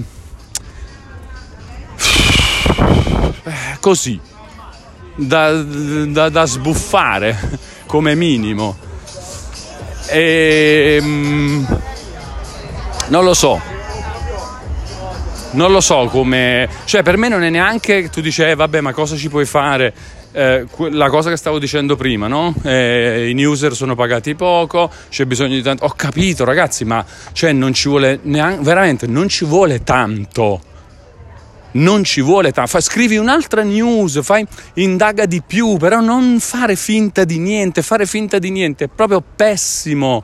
[3.44, 4.18] eh, così,
[5.14, 7.38] da, da, da sbuffare
[7.86, 8.76] come minimo.
[10.06, 11.82] E, ehm,
[13.08, 13.60] non lo so,
[15.54, 16.68] non lo so come...
[16.84, 18.10] Cioè per me non è neanche...
[18.10, 19.92] Tu dici, eh, vabbè, ma cosa ci puoi fare?
[20.32, 22.54] Eh, la cosa che stavo dicendo prima, no?
[22.62, 25.84] Eh, I user sono pagati poco, c'è bisogno di tanto...
[25.84, 28.62] Ho capito, ragazzi, ma cioè non ci vuole neanche...
[28.62, 30.60] Veramente, non ci vuole tanto
[31.74, 32.80] non ci vuole tanto.
[32.80, 37.82] Scrivi un'altra news, fai, indaga di più, però non fare finta di niente.
[37.82, 40.22] Fare finta di niente è proprio pessimo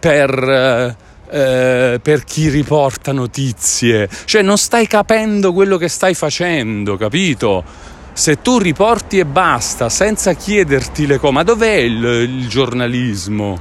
[0.00, 0.96] per, eh,
[1.30, 4.08] eh, per chi riporta notizie.
[4.24, 7.64] Cioè non stai capendo quello che stai facendo, capito?
[8.12, 13.60] Se tu riporti e basta, senza chiederti le cose, ma dov'è il, il giornalismo?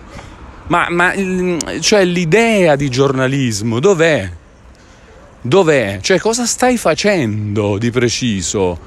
[0.67, 1.13] Ma, ma
[1.80, 4.30] cioè l'idea di giornalismo dov'è?
[5.39, 5.99] Dov'è?
[6.01, 8.80] Cioè cosa stai facendo di preciso?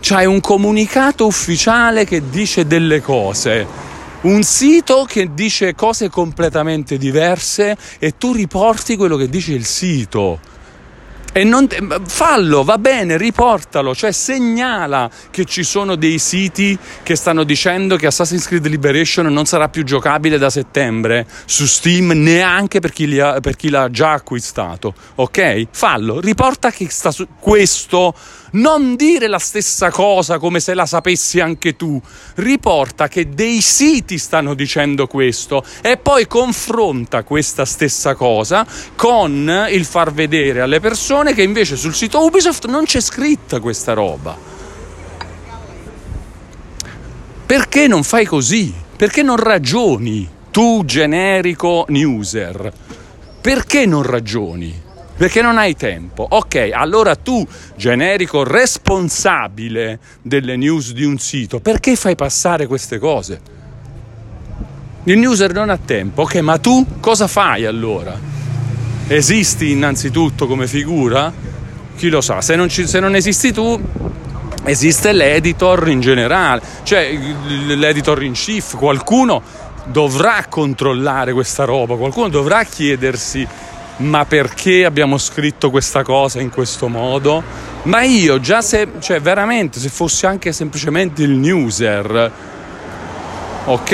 [0.00, 3.90] C'hai un comunicato ufficiale che dice delle cose
[4.22, 10.50] un sito che dice cose completamente diverse e tu riporti quello che dice il sito.
[11.34, 11.66] E non,
[12.04, 18.04] fallo, va bene, riportalo, cioè segnala che ci sono dei siti che stanno dicendo che
[18.04, 23.40] Assassin's Creed Liberation non sarà più giocabile da settembre su Steam neanche per chi, ha,
[23.40, 25.68] per chi l'ha già acquistato, ok?
[25.70, 28.14] Fallo, riporta che sta su questo
[28.52, 32.00] non dire la stessa cosa come se la sapessi anche tu.
[32.34, 39.84] Riporta che dei siti stanno dicendo questo e poi confronta questa stessa cosa con il
[39.84, 44.36] far vedere alle persone che invece sul sito Ubisoft non c'è scritta questa roba.
[47.46, 48.72] Perché non fai così?
[48.96, 52.72] Perché non ragioni tu generico newser?
[53.40, 54.81] Perché non ragioni?
[55.16, 56.26] Perché non hai tempo.
[56.28, 57.46] Ok, allora tu,
[57.76, 63.40] generico responsabile delle news di un sito, perché fai passare queste cose?
[65.04, 68.18] Il user non ha tempo, ok, ma tu cosa fai allora?
[69.08, 71.32] Esisti innanzitutto come figura?
[71.96, 73.80] Chi lo sa, se non, ci, se non esisti tu,
[74.64, 77.12] esiste l'editor in generale, cioè
[77.66, 79.42] l'editor in chief, qualcuno
[79.86, 83.46] dovrà controllare questa roba, qualcuno dovrà chiedersi
[83.98, 87.42] ma perché abbiamo scritto questa cosa in questo modo?
[87.84, 92.32] Ma io già se, cioè veramente, se fossi anche semplicemente il newser,
[93.64, 93.92] ok?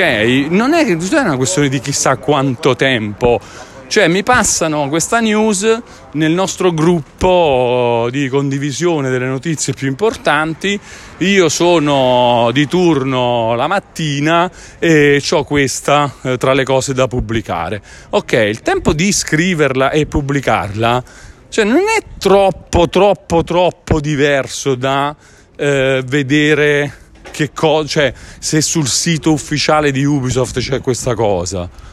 [0.50, 3.40] Non è, non è una questione di chissà quanto tempo
[3.88, 10.78] cioè mi passano questa news nel nostro gruppo di condivisione delle notizie più importanti,
[11.18, 17.82] io sono di turno la mattina e ho questa eh, tra le cose da pubblicare.
[18.10, 21.04] Ok, il tempo di scriverla e pubblicarla
[21.48, 25.16] cioè, non è troppo, troppo, troppo diverso da
[25.56, 31.87] eh, vedere che cosa, cioè se sul sito ufficiale di Ubisoft c'è questa cosa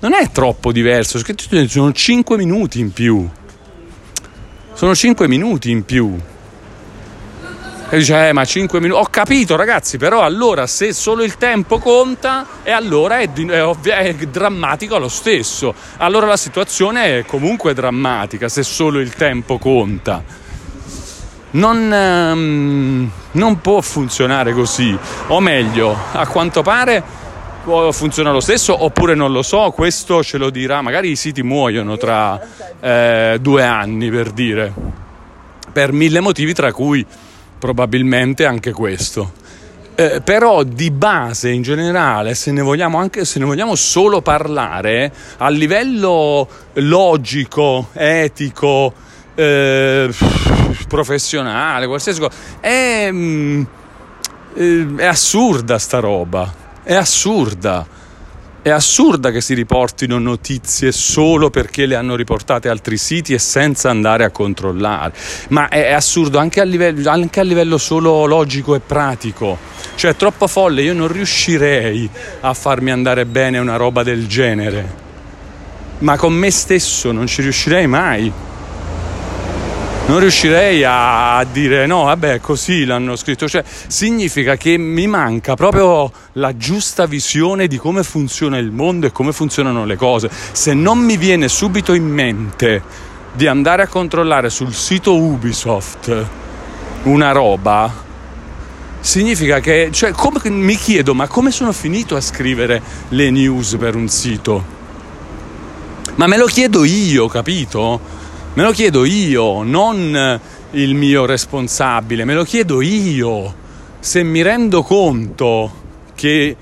[0.00, 1.20] non è troppo diverso,
[1.66, 3.28] sono 5 minuti in più.
[4.74, 6.16] Sono 5 minuti in più.
[7.90, 9.00] E dice, eh, ma 5 minuti.
[9.00, 13.94] Ho capito, ragazzi, però allora se solo il tempo conta, e allora è, è, ovvio,
[13.94, 15.74] è drammatico lo stesso.
[15.96, 20.22] Allora la situazione è comunque drammatica se solo il tempo conta.
[21.50, 24.96] Non, um, non può funzionare così.
[25.28, 27.02] O meglio, a quanto pare
[27.92, 31.96] funziona lo stesso oppure non lo so, questo ce lo dirà, magari i siti muoiono
[31.96, 32.40] tra
[32.80, 34.72] eh, due anni per dire,
[35.72, 37.04] per mille motivi tra cui
[37.58, 39.32] probabilmente anche questo.
[39.94, 45.12] Eh, però di base in generale, se ne vogliamo anche se ne vogliamo solo parlare
[45.38, 48.94] a livello logico, etico,
[49.34, 50.08] eh,
[50.86, 53.62] professionale, qualsiasi cosa, è, mm,
[54.54, 57.86] eh, è assurda sta roba è assurda.
[58.62, 63.90] È assurda che si riportino notizie solo perché le hanno riportate altri siti e senza
[63.90, 65.12] andare a controllare.
[65.48, 69.58] Ma è, assurdo anche a, livello, anche a livello solo logico e pratico.
[69.96, 72.08] Cioè, è troppo folle, io non riuscirei
[72.40, 74.94] a farmi andare bene una roba del genere.
[75.98, 78.32] Ma con me stesso non ci riuscirei mai
[80.08, 83.46] non riuscirei a dire no, vabbè, così l'hanno scritto.
[83.46, 89.12] Cioè, significa che mi manca proprio la giusta visione di come funziona il mondo e
[89.12, 90.30] come funzionano le cose.
[90.52, 92.82] Se non mi viene subito in mente
[93.34, 96.26] di andare a controllare sul sito Ubisoft
[97.02, 97.92] una roba,
[99.00, 103.94] significa che, cioè, come, mi chiedo, ma come sono finito a scrivere le news per
[103.94, 104.76] un sito?
[106.14, 108.16] Ma me lo chiedo io, capito?
[108.58, 110.40] Me lo chiedo io, non
[110.72, 113.54] il mio responsabile, me lo chiedo io.
[114.00, 115.70] Se mi rendo conto
[116.16, 116.56] che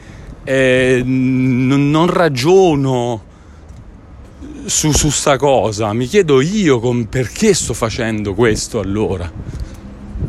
[0.45, 3.23] eh, n- non ragiono
[4.67, 9.33] su, su sta cosa, mi chiedo io con, perché sto facendo questo allora.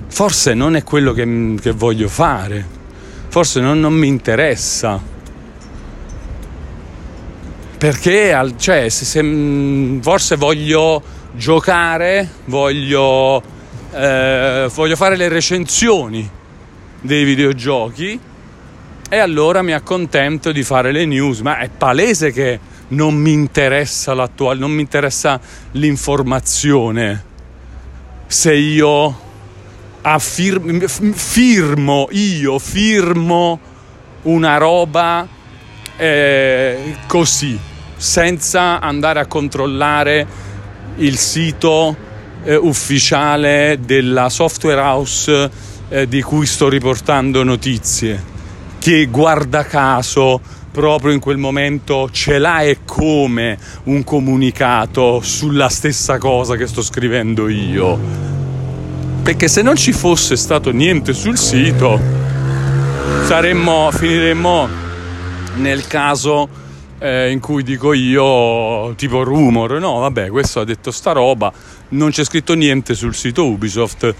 [0.07, 2.65] Forse non è quello che, che voglio fare,
[3.27, 5.15] forse non, non mi interessa
[7.77, 13.41] perché cioè, se, se, forse voglio giocare, voglio,
[13.91, 16.29] eh, voglio fare le recensioni
[17.01, 18.19] dei videogiochi
[19.09, 24.13] e allora mi accontento di fare le news, ma è palese che non mi interessa
[24.13, 25.39] l'attuale, non mi interessa
[25.71, 27.23] l'informazione.
[28.27, 29.19] Se io
[30.01, 33.59] affirmo, firmo, io firmo
[34.23, 35.27] una roba
[35.95, 37.57] eh, così,
[37.95, 40.45] senza andare a controllare
[40.97, 41.95] il sito
[42.43, 45.51] eh, ufficiale della software house
[45.89, 48.23] eh, di cui sto riportando notizie,
[48.79, 50.39] che guarda caso
[50.71, 56.81] proprio in quel momento ce l'ha e come un comunicato sulla stessa cosa che sto
[56.81, 57.99] scrivendo io.
[59.23, 61.99] Perché se non ci fosse stato niente sul sito,
[63.23, 64.69] saremmo, finiremmo
[65.55, 66.47] nel caso
[66.99, 71.51] eh, in cui dico io tipo rumor, no vabbè questo ha detto sta roba,
[71.89, 74.13] non c'è scritto niente sul sito Ubisoft,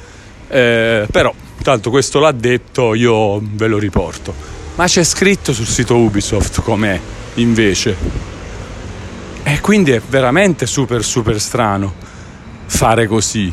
[0.48, 4.34] eh, però tanto questo l'ha detto, io ve lo riporto.
[4.76, 7.00] Ma c'è scritto sul sito Ubisoft com'è
[7.36, 7.96] invece.
[9.44, 11.94] E quindi è veramente super super strano
[12.68, 13.52] fare così.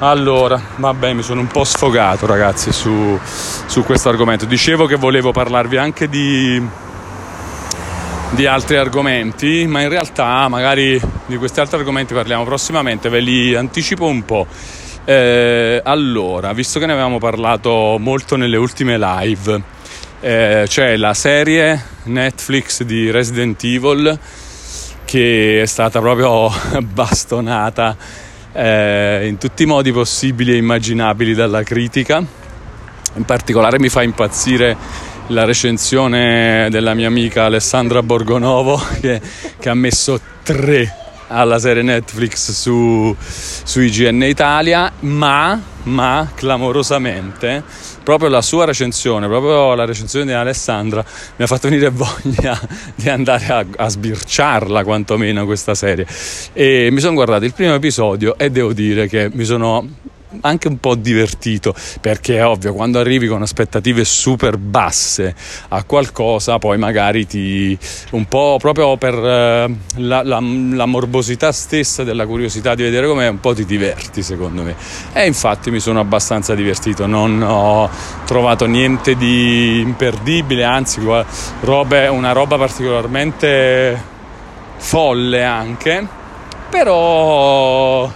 [0.00, 3.18] Allora, vabbè, mi sono un po' sfogato ragazzi su,
[3.66, 4.44] su questo argomento.
[4.44, 6.60] Dicevo che volevo parlarvi anche di,
[8.34, 13.54] di altri argomenti, ma in realtà magari di questi altri argomenti parliamo prossimamente, ve li
[13.54, 14.46] anticipo un po'.
[15.04, 19.62] Eh, allora, visto che ne avevamo parlato molto nelle ultime live,
[20.20, 24.18] eh, c'è la serie Netflix di Resident Evil
[25.04, 26.50] che è stata proprio
[26.82, 27.96] bastonata
[28.52, 32.24] eh, in tutti i modi possibili e immaginabili dalla critica.
[33.16, 34.76] In particolare mi fa impazzire
[35.28, 39.20] la recensione della mia amica Alessandra Borgonovo che,
[39.58, 47.62] che ha messo tre alla serie Netflix su, su IGN Italia, ma, ma clamorosamente
[48.04, 51.02] proprio la sua recensione, proprio la recensione di Alessandra
[51.36, 52.60] mi ha fatto venire voglia
[52.94, 56.06] di andare a, a sbirciarla quantomeno questa serie.
[56.52, 59.88] E mi sono guardato il primo episodio e devo dire che mi sono
[60.40, 65.34] anche un po' divertito perché è ovvio quando arrivi con aspettative super basse
[65.68, 67.76] a qualcosa poi magari ti
[68.10, 73.28] un po' proprio per eh, la, la, la, morbosità stessa della curiosità di vedere com'è
[73.28, 74.74] un po' ti diverti secondo me.
[75.12, 77.88] E infatti mi sono abbastanza divertito non ho
[78.24, 81.00] trovato niente di imperdibile anzi
[81.60, 84.12] robe, una roba particolarmente
[84.76, 86.06] folle anche
[86.70, 88.10] però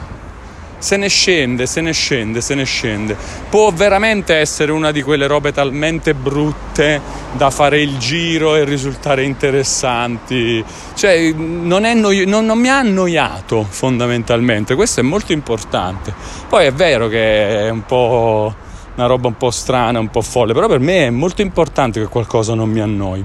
[0.78, 3.16] se ne scende, se ne scende, se ne scende.
[3.48, 7.00] Può veramente essere una di quelle robe talmente brutte
[7.32, 10.64] da fare il giro e risultare interessanti.
[10.94, 16.14] Cioè, non, noi- non, non mi ha annoiato fondamentalmente, questo è molto importante.
[16.48, 18.54] Poi è vero che è un po'
[18.94, 22.06] una roba un po' strana, un po' folle, però per me è molto importante che
[22.06, 23.24] qualcosa non mi annoi.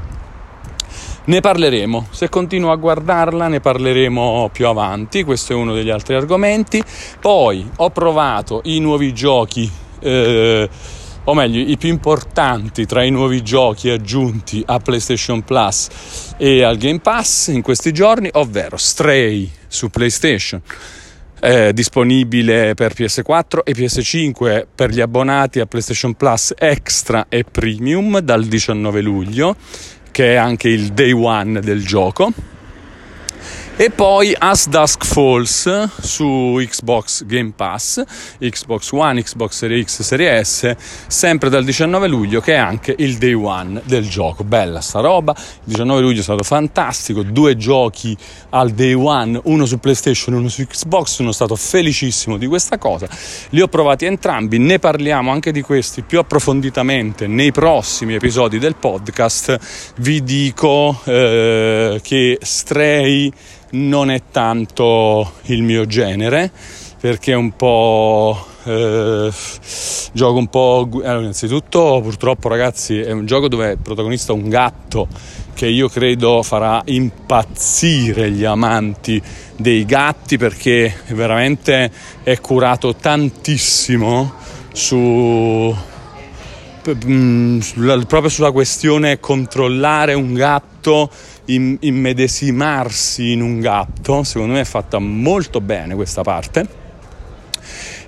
[1.26, 6.16] Ne parleremo, se continuo a guardarla ne parleremo più avanti, questo è uno degli altri
[6.16, 6.84] argomenti.
[7.22, 9.72] Poi ho provato i nuovi giochi,
[10.02, 10.70] eh,
[11.24, 16.76] o meglio i più importanti tra i nuovi giochi aggiunti a PlayStation Plus e al
[16.76, 20.62] Game Pass in questi giorni, ovvero Stray su PlayStation.
[21.40, 28.20] Eh, disponibile per PS4 e PS5 per gli abbonati a PlayStation Plus Extra e Premium
[28.20, 29.56] dal 19 luglio
[30.14, 32.32] che è anche il day one del gioco
[33.76, 38.04] e poi As Dusk Falls su Xbox Game Pass,
[38.40, 40.76] Xbox One, Xbox Series X, Series S,
[41.08, 44.44] sempre dal 19 luglio che è anche il day one del gioco.
[44.44, 48.16] Bella sta roba, il 19 luglio è stato fantastico, due giochi
[48.50, 53.08] al day one, uno su PlayStation, uno su Xbox, sono stato felicissimo di questa cosa.
[53.50, 58.76] Li ho provati entrambi, ne parliamo anche di questi più approfonditamente nei prossimi episodi del
[58.76, 59.94] podcast.
[59.98, 63.34] Vi dico eh, che Stray
[63.74, 66.52] non è tanto il mio genere
[67.00, 69.30] perché è un po' eh,
[70.14, 74.48] gioco un po' allora, innanzitutto purtroppo ragazzi è un gioco dove il protagonista è un
[74.48, 75.08] gatto
[75.54, 79.22] che io credo farà impazzire gli amanti
[79.58, 81.92] dei gatti perché veramente
[82.24, 84.34] è curato tantissimo
[84.72, 85.76] su
[87.06, 87.60] mm,
[88.08, 91.10] proprio sulla questione controllare un gatto
[91.46, 96.82] immedesimarsi in un gatto, secondo me è fatta molto bene questa parte.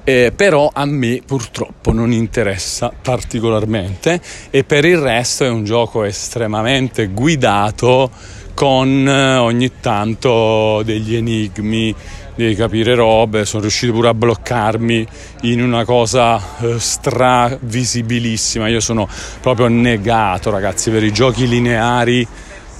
[0.08, 4.22] Eh, però a me purtroppo non interessa particolarmente
[4.52, 8.12] e per il resto è un gioco estremamente guidato
[8.54, 11.94] con eh, ogni tanto degli enigmi,
[12.36, 15.08] devi capire robe, sono riuscito pure a bloccarmi
[15.42, 19.10] in una cosa eh, stravisibilissima, io sono
[19.42, 22.28] proprio negato ragazzi per i giochi lineari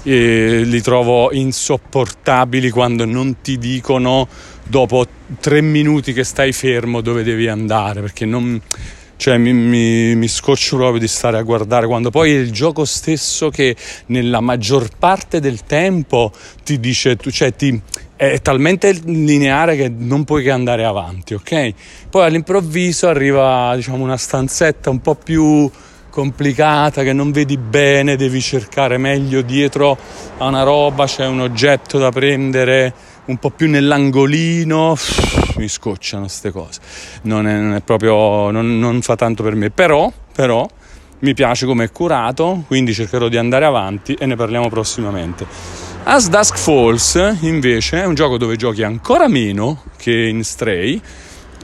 [0.06, 4.28] eh, li trovo insopportabili quando non ti dicono
[4.64, 5.06] dopo
[5.40, 8.62] tre minuti che stai fermo dove devi andare perché non
[9.18, 12.84] cioè mi, mi, mi, scoccio proprio di stare a guardare quando poi è il gioco
[12.84, 13.76] stesso che
[14.08, 16.32] nella maggior parte del tempo
[16.64, 17.82] ti dice cioè ti,
[18.18, 21.74] è talmente lineare che non puoi che andare avanti ok?
[22.10, 25.72] Poi all'improvviso arriva diciamo una stanzetta un po' più
[26.16, 29.98] complicata che non vedi bene, devi cercare meglio dietro
[30.38, 32.94] a una roba, c'è un oggetto da prendere
[33.26, 34.96] un po' più nell'angolino,
[35.58, 36.80] mi scocciano queste cose,
[37.24, 40.66] non è, non è proprio, non, non, fa tanto per me, però, però
[41.20, 45.46] mi piace come è curato, quindi cercherò di andare avanti e ne parliamo prossimamente.
[46.04, 51.02] As Dusk Falls invece è un gioco dove giochi ancora meno che in Stray,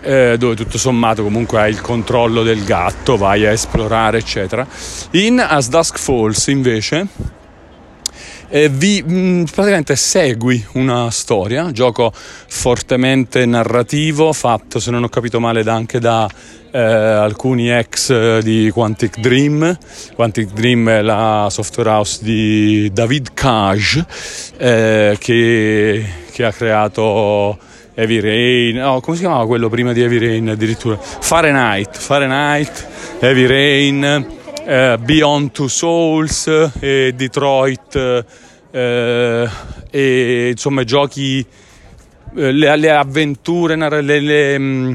[0.02, 4.66] eh, dove tutto sommato comunque hai il controllo del gatto, vai a esplorare eccetera.
[5.12, 7.08] In As Dusk Falls invece
[8.54, 15.10] eh, vi mh, mm, praticamente segui una storia, gioco fortemente narrativo, fatto se non ho
[15.10, 16.30] capito male anche da
[16.72, 19.78] eh, alcuni ex eh, di Quantic Dream.
[20.16, 24.06] Quantic Dream è la software house di David Cage
[24.58, 27.58] eh, che, che, ha creato
[27.93, 30.97] Heavy Rain, no, come si chiamava quello prima di Heavy Rain addirittura?
[30.97, 32.87] Fahrenheit, Fahrenheit,
[33.19, 38.25] Heavy Rain eh, Beyond Two Souls e Detroit
[38.71, 39.49] eh,
[39.89, 41.45] e insomma giochi
[42.35, 44.93] eh, le, le, avventure le, le mm,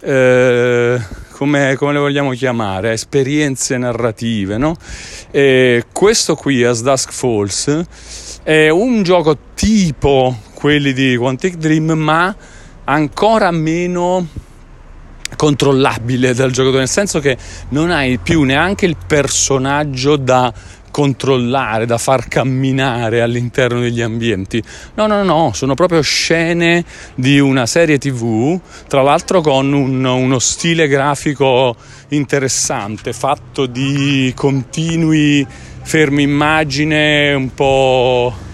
[0.00, 1.00] eh,
[1.32, 4.76] come, come, le vogliamo chiamare esperienze narrative no?
[5.92, 7.84] questo qui As Dusk Falls
[8.44, 12.34] è un gioco tipo quelli di Quantic Dream ma
[12.84, 14.26] ancora meno
[15.36, 17.36] controllabile dal giocatore, nel senso che
[17.68, 20.50] non hai più neanche il personaggio da
[20.90, 24.62] controllare, da far camminare all'interno degli ambienti.
[24.94, 26.82] No, no, no, sono proprio scene
[27.14, 28.58] di una serie tv,
[28.88, 31.76] tra l'altro con un, uno stile grafico
[32.08, 35.46] interessante, fatto di continui
[35.82, 38.53] fermi immagine un po',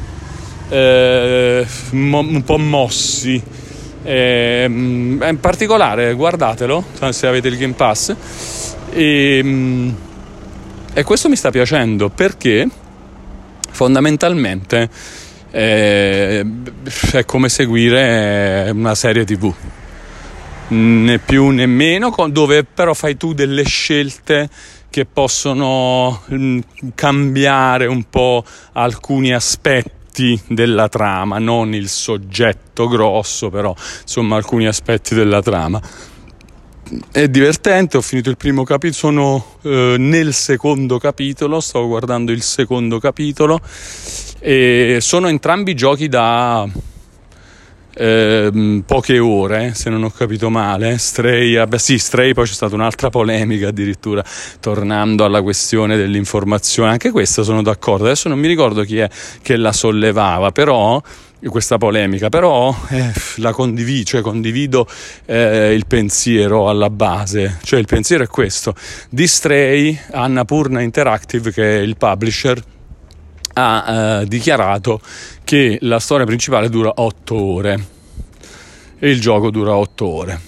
[0.70, 3.42] eh, mo, un po' mossi.
[4.02, 8.14] E, ehm, in particolare, guardatelo se avete il Game Pass.
[8.92, 9.96] E, ehm,
[10.92, 12.68] e questo mi sta piacendo perché
[13.70, 14.88] fondamentalmente
[15.50, 16.44] è,
[17.12, 19.54] è come seguire una serie tv
[20.68, 24.48] né più né meno, dove però fai tu delle scelte
[24.88, 26.58] che possono mm,
[26.94, 34.66] cambiare un po' alcuni aspetti aspetti della trama, non il soggetto grosso, però insomma alcuni
[34.66, 35.80] aspetti della trama.
[37.12, 42.42] È divertente, ho finito il primo capitolo, sono eh, nel secondo capitolo, sto guardando il
[42.42, 43.60] secondo capitolo
[44.40, 46.68] e sono entrambi giochi da
[48.00, 50.96] eh, poche ore, se non ho capito male.
[50.96, 54.24] Stray, vabbè, sì, Stray, poi c'è stata un'altra polemica addirittura,
[54.58, 56.90] tornando alla questione dell'informazione.
[56.90, 58.04] Anche questa sono d'accordo.
[58.04, 59.08] Adesso non mi ricordo chi è
[59.42, 61.02] che la sollevava, però
[61.48, 64.86] questa polemica, però eh, la condivido, cioè condivido
[65.24, 68.74] eh, il pensiero alla base, cioè il pensiero è questo,
[69.08, 72.62] di Stray, Annapurna Interactive che è il publisher
[73.60, 75.00] ha eh, dichiarato
[75.44, 77.86] che la storia principale dura 8 ore
[78.98, 80.40] e il gioco dura 8 ore.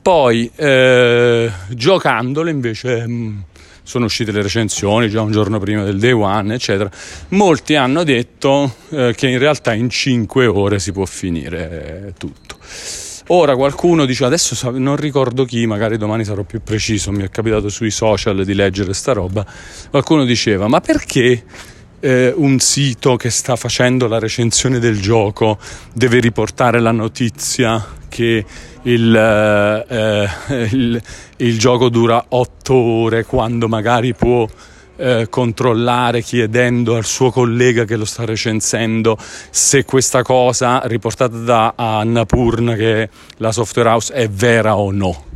[0.00, 3.38] Poi eh, giocandolo invece mh, mm,
[3.82, 6.90] sono uscite le recensioni già un giorno prima del day one, eccetera.
[7.28, 12.56] Molti hanno detto eh, che in realtà in 5 ore si può finire tutto.
[13.30, 17.68] Ora qualcuno dice, adesso non ricordo chi, magari domani sarò più preciso, mi è capitato
[17.68, 19.44] sui social di leggere sta roba,
[19.90, 21.44] qualcuno diceva, ma perché
[22.00, 25.58] eh, un sito che sta facendo la recensione del gioco
[25.92, 28.44] deve riportare la notizia che
[28.82, 31.02] il, eh, eh il,
[31.36, 34.46] il gioco dura otto ore quando magari può
[34.96, 39.16] eh, controllare chiedendo al suo collega che lo sta recensendo
[39.50, 45.26] se questa cosa riportata da Annapurna che è la software house è vera o no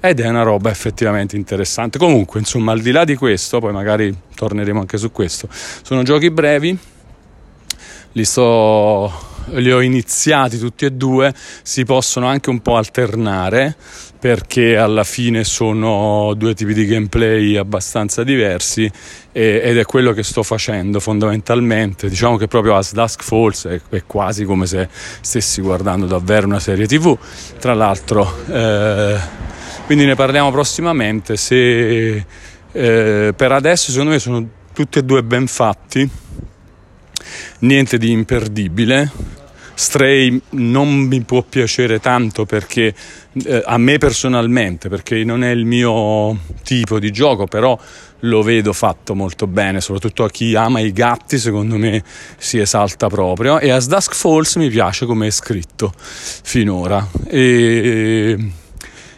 [0.00, 1.98] ed è una roba effettivamente interessante.
[1.98, 6.30] Comunque, insomma, al di là di questo, poi magari torneremo anche su questo, sono giochi
[6.30, 6.78] brevi,
[8.12, 9.12] li, sto,
[9.54, 13.76] li ho iniziati tutti e due, si possono anche un po' alternare
[14.18, 18.90] perché alla fine sono due tipi di gameplay abbastanza diversi
[19.30, 22.08] e, ed è quello che sto facendo fondamentalmente.
[22.08, 24.88] Diciamo che proprio As Dusk Falls è, è quasi come se
[25.20, 27.16] stessi guardando davvero una serie tv.
[27.58, 28.44] Tra l'altro...
[28.48, 29.46] Eh,
[29.88, 31.38] quindi ne parliamo prossimamente.
[31.38, 32.22] Se,
[32.72, 36.06] eh, per adesso secondo me sono tutti e due ben fatti,
[37.60, 39.10] niente di imperdibile.
[39.72, 42.94] Stray non mi può piacere tanto perché
[43.46, 47.78] eh, a me personalmente, perché non è il mio tipo di gioco, però
[48.22, 52.04] lo vedo fatto molto bene, soprattutto a chi ama i gatti, secondo me
[52.36, 53.58] si esalta proprio.
[53.58, 57.08] E a Dusk Falls mi piace come è scritto finora.
[57.26, 58.66] E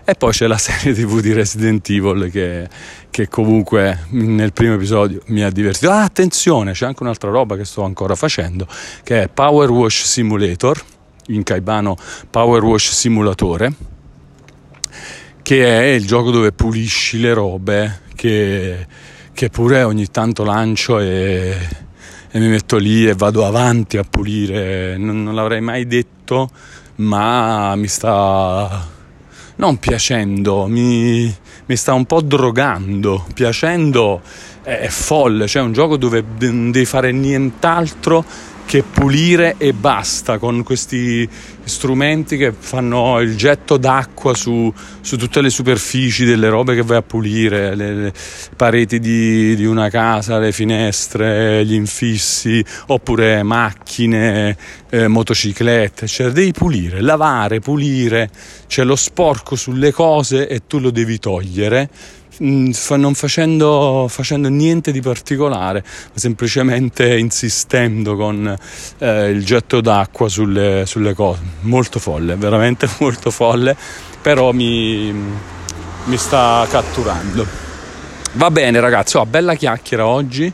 [0.04, 2.68] E poi c'è la serie TV di Resident Evil che,
[3.10, 5.90] che comunque nel primo episodio mi ha divertito.
[5.90, 8.66] Ah, attenzione, c'è anche un'altra roba che sto ancora facendo,
[9.02, 10.82] che è Power Wash Simulator,
[11.26, 11.96] in Caibano
[12.28, 13.72] Power Wash Simulatore,
[15.42, 18.86] che è il gioco dove pulisci le robe che,
[19.32, 21.56] che pure ogni tanto lancio e,
[22.30, 24.96] e, mi metto lì e vado avanti a pulire.
[24.96, 26.50] Non, non l'avrei mai detto,
[26.96, 28.98] ma mi sta
[29.60, 31.32] non piacendo, mi,
[31.66, 33.26] mi sta un po' drogando.
[33.34, 34.22] Piacendo
[34.62, 38.24] è, è folle, cioè è un gioco dove non devi fare nient'altro
[38.70, 41.28] che pulire e basta con questi
[41.64, 46.98] strumenti che fanno il getto d'acqua su, su tutte le superfici delle robe che vai
[46.98, 48.12] a pulire, le, le
[48.54, 54.56] pareti di, di, una casa, le finestre, gli infissi, oppure macchine,
[54.88, 58.30] eh, motociclette, cioè devi pulire, lavare, pulire,
[58.68, 61.90] c'è lo sporco sulle cose e tu lo devi togliere
[62.38, 68.56] non facendo, facendo, niente di particolare, ma semplicemente insistendo con
[68.98, 71.40] eh, il getto d'acqua sulle, sulle, cose.
[71.62, 73.76] Molto folle, veramente molto folle,
[74.20, 75.12] però mi,
[76.04, 77.46] mi sta catturando.
[78.32, 80.52] Va bene ragazzi, oh, bella chiacchiera oggi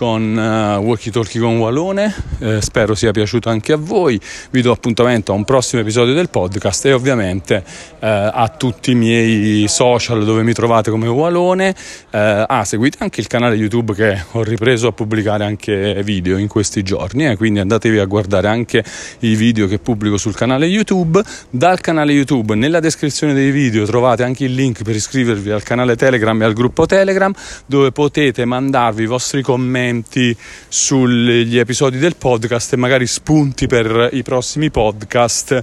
[0.00, 4.18] con uh, Walkie Talkie con Walone, eh, spero sia piaciuto anche a voi,
[4.50, 7.62] vi do appuntamento a un prossimo episodio del podcast e ovviamente
[7.98, 11.74] eh, a tutti i miei social dove mi trovate come Walone,
[12.12, 16.48] eh, ah seguite anche il canale YouTube che ho ripreso a pubblicare anche video in
[16.48, 18.82] questi giorni, eh, quindi andatevi a guardare anche
[19.18, 24.22] i video che pubblico sul canale YouTube, dal canale YouTube nella descrizione dei video trovate
[24.22, 27.30] anche il link per iscrivervi al canale Telegram e al gruppo Telegram
[27.66, 30.36] dove potete mandarvi i vostri commenti commenti
[30.68, 35.62] sugli episodi del podcast e magari spunti per i prossimi podcast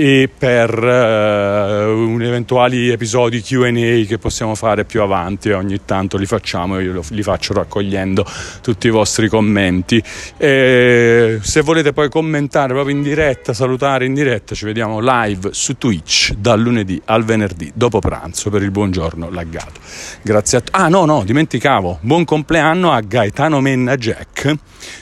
[0.00, 3.72] e per uh, eventuali episodi QA
[4.06, 5.50] che possiamo fare più avanti.
[5.50, 8.24] Ogni tanto li facciamo io li faccio raccogliendo
[8.62, 10.00] tutti i vostri commenti.
[10.36, 15.76] E se volete poi commentare proprio in diretta, salutare in diretta, ci vediamo live su
[15.76, 19.80] Twitch dal lunedì al venerdì dopo pranzo per il buongiorno laggato.
[20.22, 20.78] Grazie a tutti.
[20.78, 21.98] Ah, no, no, dimenticavo.
[22.02, 24.54] Buon compleanno a Gaetano Menna Jack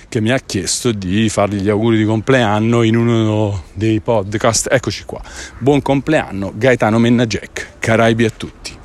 [0.09, 4.69] che mi ha chiesto di fargli gli auguri di compleanno in uno dei podcast.
[4.71, 5.21] Eccoci qua.
[5.59, 7.75] Buon compleanno Gaetano Menna Jack.
[7.79, 8.85] Caraibi a tutti.